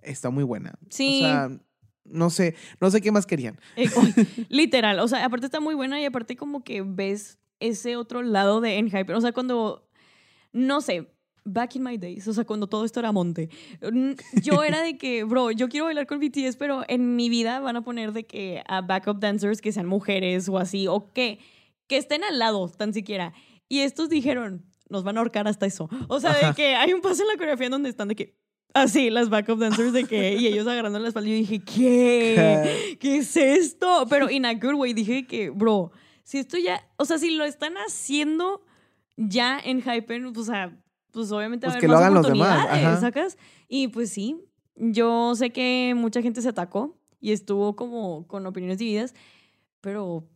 está 0.00 0.30
muy 0.30 0.44
buena. 0.44 0.72
Sí. 0.88 1.20
O 1.22 1.26
sea, 1.26 1.50
no 2.04 2.30
sé, 2.30 2.54
no 2.80 2.90
sé 2.90 3.02
qué 3.02 3.12
más 3.12 3.26
querían. 3.26 3.60
Eh, 3.76 3.88
literal, 4.48 5.00
o 5.00 5.08
sea, 5.08 5.22
aparte 5.22 5.44
está 5.44 5.60
muy 5.60 5.74
buena 5.74 6.00
y 6.00 6.06
aparte 6.06 6.34
como 6.34 6.64
que 6.64 6.80
ves 6.80 7.38
ese 7.62 7.96
otro 7.96 8.22
lado 8.22 8.60
de 8.60 8.78
Enhypen. 8.78 9.16
O 9.16 9.20
sea, 9.20 9.32
cuando, 9.32 9.88
no 10.52 10.80
sé, 10.80 11.08
back 11.44 11.76
in 11.76 11.82
my 11.82 11.96
days, 11.96 12.26
o 12.28 12.32
sea, 12.32 12.44
cuando 12.44 12.66
todo 12.66 12.84
esto 12.84 13.00
era 13.00 13.12
monte, 13.12 13.48
yo 14.42 14.62
era 14.62 14.82
de 14.82 14.96
que, 14.96 15.24
bro, 15.24 15.50
yo 15.50 15.68
quiero 15.68 15.86
bailar 15.86 16.06
con 16.06 16.20
BTS, 16.20 16.56
pero 16.56 16.84
en 16.88 17.16
mi 17.16 17.28
vida 17.28 17.60
van 17.60 17.76
a 17.76 17.82
poner 17.82 18.12
de 18.12 18.24
que 18.24 18.62
a 18.66 18.80
backup 18.80 19.18
dancers 19.18 19.60
que 19.60 19.72
sean 19.72 19.86
mujeres 19.86 20.48
o 20.48 20.58
así, 20.58 20.86
o 20.88 21.12
que, 21.12 21.38
que 21.86 21.96
estén 21.96 22.24
al 22.24 22.38
lado, 22.38 22.68
tan 22.68 22.92
siquiera. 22.92 23.32
Y 23.68 23.80
estos 23.80 24.08
dijeron, 24.08 24.64
nos 24.88 25.02
van 25.04 25.16
a 25.16 25.20
ahorcar 25.20 25.48
hasta 25.48 25.66
eso. 25.66 25.88
O 26.08 26.20
sea, 26.20 26.34
de 26.34 26.54
que 26.54 26.74
hay 26.74 26.92
un 26.92 27.00
paso 27.00 27.22
en 27.22 27.28
la 27.28 27.34
coreografía 27.34 27.66
en 27.66 27.72
donde 27.72 27.88
están 27.88 28.08
de 28.08 28.14
que, 28.14 28.36
así, 28.74 29.10
las 29.10 29.30
backup 29.30 29.58
dancers 29.58 29.92
de 29.92 30.04
que, 30.04 30.34
y 30.38 30.46
ellos 30.46 30.66
agarrando 30.66 30.98
la 30.98 31.08
espalda. 31.08 31.30
Yo 31.30 31.36
dije, 31.36 31.60
¿qué? 31.64 32.96
¿qué 33.00 33.16
es 33.16 33.36
esto? 33.36 34.06
Pero 34.08 34.30
in 34.30 34.44
a 34.44 34.54
good 34.54 34.74
way, 34.74 34.92
dije 34.92 35.26
que, 35.26 35.50
bro, 35.50 35.90
si 36.32 36.38
esto 36.38 36.56
ya, 36.56 36.82
o 36.96 37.04
sea, 37.04 37.18
si 37.18 37.32
lo 37.32 37.44
están 37.44 37.74
haciendo 37.74 38.62
ya 39.18 39.60
en 39.62 39.82
Hypen, 39.82 40.32
pues, 40.32 40.48
o 40.48 40.50
sea, 40.50 40.74
pues 41.10 41.30
obviamente 41.30 41.66
va 41.66 41.74
a 41.74 41.76
Pues 41.76 41.76
haber 41.76 41.80
que 41.82 41.88
lo 41.88 41.92
más 41.92 42.00
hagan 42.00 42.14
los 42.14 42.26
demás, 42.26 42.64
oportunidades. 42.64 43.00
¿sacas? 43.00 43.38
Y 43.68 43.88
pues 43.88 44.08
sí, 44.08 44.42
yo 44.74 45.34
sé 45.34 45.50
que 45.50 45.92
mucha 45.94 46.22
gente 46.22 46.40
se 46.40 46.48
atacó 46.48 46.98
y 47.20 47.32
estuvo 47.32 47.76
como 47.76 48.26
con 48.28 48.46
opiniones 48.46 48.78
divididas, 48.78 49.14
pero 49.82 50.26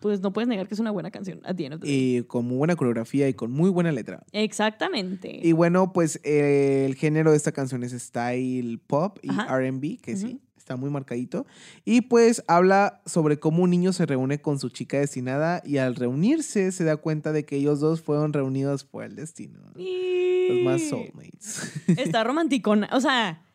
pues 0.00 0.20
no 0.20 0.32
puedes 0.32 0.48
negar 0.48 0.68
que 0.68 0.74
es 0.74 0.80
una 0.80 0.90
buena 0.90 1.10
canción 1.10 1.42
the 1.42 1.52
day. 1.52 1.78
Y 1.82 2.22
con 2.22 2.46
muy 2.46 2.56
buena 2.56 2.74
coreografía 2.74 3.28
y 3.28 3.34
con 3.34 3.52
muy 3.52 3.68
buena 3.68 3.92
letra. 3.92 4.24
Exactamente. 4.32 5.38
Y 5.42 5.52
bueno, 5.52 5.92
pues 5.92 6.18
eh, 6.24 6.86
el 6.86 6.94
género 6.94 7.32
de 7.32 7.36
esta 7.36 7.52
canción 7.52 7.84
es 7.84 7.92
style 7.92 8.78
pop 8.78 9.18
y. 9.20 9.28
RB, 9.28 10.00
que 10.00 10.16
sí. 10.16 10.40
Está 10.66 10.74
muy 10.74 10.90
marcadito. 10.90 11.46
Y 11.84 12.00
pues 12.02 12.42
habla 12.48 13.00
sobre 13.06 13.38
cómo 13.38 13.62
un 13.62 13.70
niño 13.70 13.92
se 13.92 14.04
reúne 14.04 14.40
con 14.40 14.58
su 14.58 14.68
chica 14.68 14.98
destinada 14.98 15.62
y 15.64 15.76
al 15.78 15.94
reunirse 15.94 16.72
se 16.72 16.82
da 16.82 16.96
cuenta 16.96 17.30
de 17.30 17.44
que 17.44 17.54
ellos 17.54 17.78
dos 17.78 18.02
fueron 18.02 18.32
reunidos 18.32 18.82
por 18.82 19.04
el 19.04 19.14
destino. 19.14 19.60
Los 19.76 20.64
más 20.64 20.82
soulmates. 20.82 21.72
Está 21.86 22.24
romanticona. 22.24 22.88
O 22.92 23.00
sea, 23.00 23.46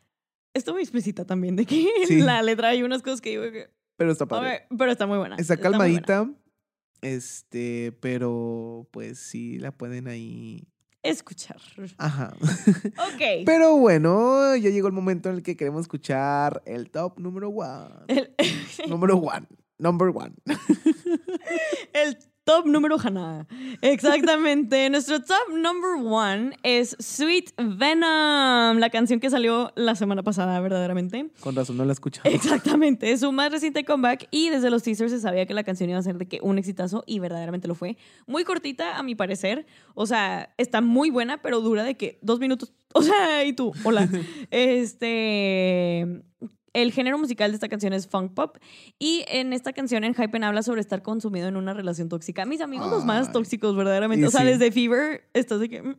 está 0.54 0.72
muy 0.72 0.84
explícita 0.84 1.26
también 1.26 1.58
de 1.58 1.66
que 1.66 1.86
Sí. 2.08 2.22
la 2.22 2.42
letra 2.42 2.70
hay 2.70 2.82
unas 2.84 3.02
cosas 3.02 3.20
que 3.20 3.32
digo 3.32 3.44
que. 3.52 3.70
Pero 3.98 4.14
está 4.14 4.26
padre. 4.26 4.50
ver, 4.50 4.62
pero 4.78 4.92
está 4.94 5.06
muy 5.06 5.18
buena. 5.18 5.36
Está 5.36 5.56
buena. 5.56 5.70
calmadita. 5.70 6.32
Este, 7.02 7.92
pero 8.00 8.88
pues 8.92 9.20
sí 9.20 9.60
la 9.60 9.74
pueden 9.74 10.08
ahí. 10.08 10.66
Escuchar. 11.04 11.60
Ajá. 11.98 12.34
Ok. 12.38 13.22
Pero 13.46 13.76
bueno, 13.78 14.56
ya 14.56 14.70
llegó 14.70 14.88
el 14.88 14.94
momento 14.94 15.30
en 15.30 15.36
el 15.36 15.44
que 15.44 15.58
queremos 15.58 15.82
escuchar 15.82 16.62
el 16.66 16.92
top 16.92 17.20
número 17.20 17.50
one. 17.50 17.90
El, 18.08 18.36
número 18.88 19.18
one. 19.18 19.48
Number 19.80 20.10
one. 20.10 20.36
el 21.94 22.18
top 22.44 22.66
número 22.66 22.98
Hannah. 23.00 23.48
Exactamente. 23.82 24.90
Nuestro 24.92 25.22
top 25.22 25.54
number 25.54 25.92
one 26.04 26.58
es 26.64 26.96
Sweet 27.00 27.54
Venom, 27.58 28.80
la 28.80 28.90
canción 28.90 29.20
que 29.20 29.30
salió 29.30 29.72
la 29.76 29.96
semana 29.96 30.24
pasada, 30.24 30.60
verdaderamente. 30.60 31.30
Con 31.40 31.56
razón 31.56 31.78
no 31.78 31.86
la 31.86 31.92
he 31.92 31.94
escuchado. 31.94 32.30
Exactamente, 32.30 33.12
es 33.12 33.22
su 33.22 33.32
más 33.32 33.52
reciente 33.52 33.84
comeback 33.86 34.28
y 34.32 34.50
desde 34.50 34.70
los 34.70 34.84
teasers 34.84 35.12
se 35.12 35.20
sabía 35.20 35.46
que 35.46 35.54
la 35.54 35.64
canción 35.64 35.90
iba 35.90 36.00
a 36.00 36.04
ser 36.04 36.18
de 36.18 36.28
que 36.28 36.40
un 36.42 36.58
exitazo 36.58 37.04
y 37.06 37.20
verdaderamente 37.20 37.68
lo 37.68 37.76
fue. 37.76 37.98
Muy 38.28 38.44
cortita 38.44 38.98
a 38.98 39.04
mi 39.04 39.16
parecer, 39.16 39.66
o 39.94 40.06
sea, 40.06 40.54
está 40.58 40.82
muy 40.82 41.10
buena, 41.10 41.42
pero 41.42 41.62
dura 41.62 41.84
de 41.84 41.96
que 41.96 42.20
dos 42.22 42.40
minutos. 42.40 42.74
O 42.94 43.02
sea, 43.02 43.46
y 43.46 43.54
tú, 43.54 43.72
hola. 43.84 44.10
este, 44.52 46.24
el 46.74 46.92
género 46.92 47.18
musical 47.18 47.52
de 47.52 47.56
esta 47.56 47.68
canción 47.68 47.94
es 47.94 48.08
funk 48.08 48.34
pop 48.34 48.58
y 48.98 49.26
en 49.28 49.54
esta 49.54 49.74
canción 49.74 50.04
en 50.04 50.14
Hypen 50.14 50.44
habla 50.44 50.64
sobre 50.64 50.82
estar 50.82 51.02
consumido 51.02 51.48
en 51.48 51.58
una 51.58 51.74
relación 51.74 52.10
tóxica. 52.10 52.46
Mis 52.46 52.62
amigos 52.62 52.90
los 52.90 53.06
más 53.06 53.32
tóxicos, 53.32 53.76
verdaderamente. 53.76 54.26
O 54.28 54.32
sea, 54.32 54.42
sí. 54.42 54.48
desde 54.48 54.72
Fever 54.72 55.30
estás 55.34 55.60
de 55.60 55.70
que, 55.70 55.84
mm, 55.84 55.96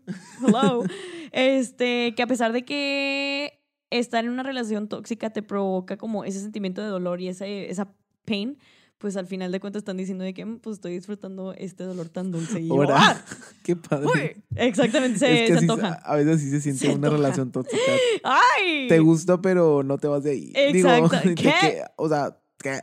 hello. 0.47 0.85
este, 1.33 2.15
que 2.15 2.23
a 2.23 2.27
pesar 2.27 2.53
de 2.53 2.65
que 2.65 3.61
estar 3.91 4.25
en 4.25 4.31
una 4.31 4.43
relación 4.43 4.89
tóxica 4.89 5.31
te 5.31 5.43
provoca 5.43 5.99
como 5.99 6.25
ese 6.25 6.41
sentimiento 6.41 6.81
de 6.81 6.89
dolor 6.89 7.21
y 7.21 7.29
ese, 7.29 7.71
esa 7.71 7.95
pain, 8.25 8.59
pues 9.03 9.17
al 9.17 9.27
final 9.27 9.51
de 9.51 9.59
cuentas 9.61 9.81
están 9.81 9.97
diciendo 9.97 10.23
de 10.25 10.33
que 10.33 10.45
"Mm, 10.47 10.61
pues 10.61 10.75
estoy 10.77 10.93
disfrutando 10.95 11.53
este 11.55 11.83
dolor 11.85 12.09
tan 12.09 12.31
dulce. 12.31 12.61
Y 12.61 12.69
yo, 12.69 12.81
"Ah, 12.89 13.21
qué 13.65 13.75
padre. 13.77 14.07
uy". 14.07 14.43
Exactamente, 14.57 15.19
se, 15.19 15.33
es 15.35 15.41
que 15.41 15.47
se 15.49 15.55
así 15.59 15.65
antoja. 15.69 15.95
a 15.95 16.15
veces 16.17 16.41
sí 16.41 16.51
se 16.51 16.61
siente 16.61 16.79
Se 16.81 16.87
una 16.87 16.95
antoja. 17.09 17.17
relación 17.17 17.51
tóxica. 17.53 17.83
¡Ay! 18.25 18.87
Te 18.89 19.01
gusta, 19.01 19.43
pero 19.43 19.83
no 19.83 19.99
te 19.99 20.07
vas 20.07 20.23
de 20.23 20.31
ahí. 20.31 20.53
Exacto. 20.55 21.17
Digo, 21.25 21.35
¿Qué? 21.35 21.53
que- 21.61 21.83
o 21.97 22.09
sea, 22.09 22.39
¿qué? 22.59 22.81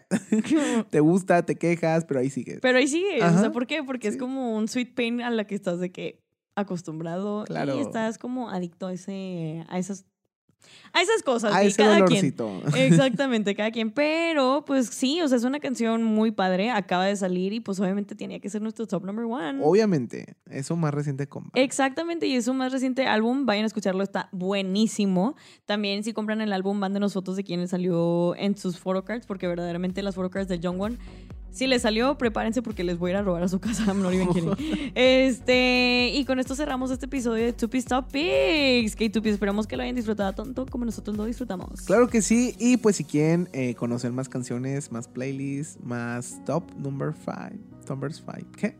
te 0.90 1.00
gusta, 1.00 1.46
te 1.46 1.56
quejas, 1.56 2.04
pero 2.06 2.20
ahí 2.20 2.30
sigues. 2.30 2.60
Pero 2.62 2.78
ahí 2.78 2.88
sigue, 2.90 3.24
o 3.24 3.40
sea, 3.40 3.52
¿por 3.54 3.66
qué? 3.66 3.82
Porque 3.84 4.10
es 4.10 4.18
como 4.18 4.58
un 4.58 4.68
sweet 4.68 4.94
pain 4.94 5.22
a 5.22 5.30
la 5.30 5.48
que 5.48 5.56
estás 5.56 5.80
de 5.80 5.92
que 5.92 6.22
acostumbrado 6.56 7.46
Claro. 7.46 7.78
y 7.78 7.80
estás 7.80 8.18
como 8.18 8.50
adicto 8.50 8.88
a 8.88 8.94
ese 8.94 9.64
a 9.70 9.80
esas 9.80 10.06
a 10.94 11.02
esas 11.02 11.24
cosas 11.24 11.54
a 11.54 11.64
ese 11.64 11.78
cada 11.78 12.06
quien 12.06 12.36
dolorcito. 12.36 12.62
Exactamente, 12.76 13.56
cada 13.56 13.72
quien. 13.72 13.92
Pero, 13.92 14.64
pues 14.66 14.88
sí, 14.88 15.22
o 15.22 15.28
sea, 15.28 15.38
es 15.38 15.44
una 15.44 15.60
canción 15.60 16.04
muy 16.04 16.32
padre. 16.32 16.72
Acaba 16.72 17.06
de 17.06 17.16
salir 17.16 17.54
y, 17.54 17.60
pues, 17.60 17.80
obviamente 17.80 18.16
tenía 18.16 18.40
que 18.40 18.50
ser 18.50 18.62
nuestro 18.62 18.88
top 18.88 19.06
number 19.06 19.26
one. 19.26 19.60
Obviamente, 19.64 20.36
eso 20.50 20.76
más 20.76 20.94
reciente 20.94 21.28
compa. 21.28 21.52
Exactamente, 21.60 22.28
y 22.28 22.36
es 22.36 22.46
su 22.46 22.54
más 22.54 22.72
reciente 22.72 23.06
álbum. 23.08 23.46
Vayan 23.46 23.64
a 23.64 23.68
escucharlo, 23.68 24.04
está 24.04 24.30
buenísimo. 24.32 25.36
También, 25.66 26.04
si 26.04 26.14
compran 26.14 26.42
el 26.42 26.54
álbum, 26.54 26.78
mándenos 26.78 27.14
fotos 27.14 27.36
de 27.36 27.44
quién 27.44 27.68
salió 27.68 28.36
en 28.36 28.58
sus 28.58 28.80
photocards, 28.80 29.26
porque 29.26 29.48
verdaderamente 29.48 30.02
las 30.02 30.16
photocards 30.16 30.48
de 30.48 30.60
Jongwon 30.62 30.98
Si 31.52 31.68
les 31.68 31.82
salió, 31.82 32.18
prepárense 32.18 32.62
porque 32.62 32.84
les 32.84 32.98
voy 32.98 33.12
a 33.12 33.14
ir 33.14 33.18
a 33.18 33.22
robar 33.24 33.44
a 33.44 33.48
su 33.48 33.60
casa. 33.60 33.94
Not 33.94 34.14
even 34.14 34.30
kidding. 34.30 34.92
Este, 34.96 36.12
y 36.14 36.26
con 36.26 36.40
esto 36.40 36.56
cerramos 36.56 36.92
este 36.92 37.06
episodio 37.08 37.46
de 37.46 37.54
Tupi 37.54 37.82
Topics. 37.82 38.96
Que 38.96 39.10
Tupi, 39.10 39.30
esperamos 39.30 39.68
que 39.68 39.76
lo 39.76 39.84
hayan 39.84 39.96
disfrutado 39.96 40.34
tanto 40.34 40.66
como 40.66 40.86
nosotros 40.86 41.18
lo 41.18 41.26
disfrutamos. 41.26 41.82
Claro 41.82 42.08
que 42.08 42.22
sí. 42.22 42.56
Y 42.60 42.78
pues 42.78 42.98
si 42.98 43.04
quieren 43.04 43.50
eh, 43.54 43.76
conocer 43.76 44.12
más 44.12 44.30
canciones, 44.30 44.92
más 44.92 45.08
playlists, 45.08 45.80
más 45.84 46.40
top 46.46 46.64
number 46.78 47.14
5. 47.14 47.30
Number 47.90 48.14
5. 48.14 48.34
¿Qué? 48.56 48.76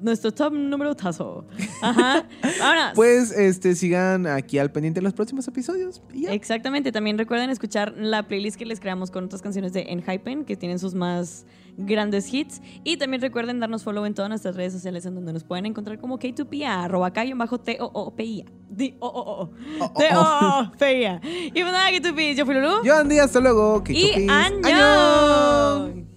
Nuestro 0.00 0.32
top 0.32 0.52
número 0.52 0.94
tazo. 0.94 1.46
Ajá. 1.82 2.26
Ahora. 2.62 2.92
Pues 2.94 3.30
este, 3.32 3.74
sigan 3.74 4.26
aquí 4.26 4.58
al 4.58 4.70
pendiente 4.72 5.00
de 5.00 5.04
los 5.04 5.12
próximos 5.14 5.46
episodios. 5.48 6.02
y 6.12 6.22
ya. 6.22 6.32
Exactamente. 6.32 6.92
También 6.92 7.18
recuerden 7.18 7.50
escuchar 7.50 7.94
la 7.96 8.26
playlist 8.26 8.56
que 8.56 8.66
les 8.66 8.80
creamos 8.80 9.10
con 9.10 9.24
otras 9.24 9.42
canciones 9.42 9.72
de 9.72 9.82
Enhypen, 9.88 10.44
que 10.44 10.56
tienen 10.56 10.78
sus 10.78 10.94
más 10.94 11.46
grandes 11.76 12.32
hits. 12.32 12.60
Y 12.84 12.96
también 12.96 13.20
recuerden 13.22 13.60
darnos 13.60 13.84
follow 13.84 14.04
en 14.04 14.14
todas 14.14 14.28
nuestras 14.28 14.56
redes 14.56 14.72
sociales 14.72 15.06
en 15.06 15.14
donde 15.14 15.32
nos 15.32 15.44
pueden 15.44 15.66
encontrar 15.66 15.98
como 16.00 16.18
K2PA, 16.18 16.84
arroba 16.84 17.12
cayo 17.12 17.36
bajo 17.36 17.58
t 17.60 17.78
o 17.80 17.90
o 17.92 18.14
p 18.14 18.24
i 18.24 18.40
a 18.42 18.44
D 18.70 18.96
o 19.00 19.06
o 19.08 19.42
o 19.44 19.50
Oh, 19.80 19.92
T 19.96 20.08
o 20.14 20.20
o 20.20 20.72
p 20.78 21.00
i 21.00 21.04
a 21.04 21.20
Y 21.24 21.50
pues 21.52 21.64
nada, 21.64 21.90
K2P, 21.90 22.34
yo 22.34 22.44
fui 22.44 22.54
Lulu. 22.54 22.82
Yo 22.84 22.96
Andy, 22.96 23.18
hasta 23.18 23.40
luego. 23.40 23.82
Que 23.84 23.92
y 23.92 24.08
chupis. 24.08 24.28
¡Añón! 24.30 26.07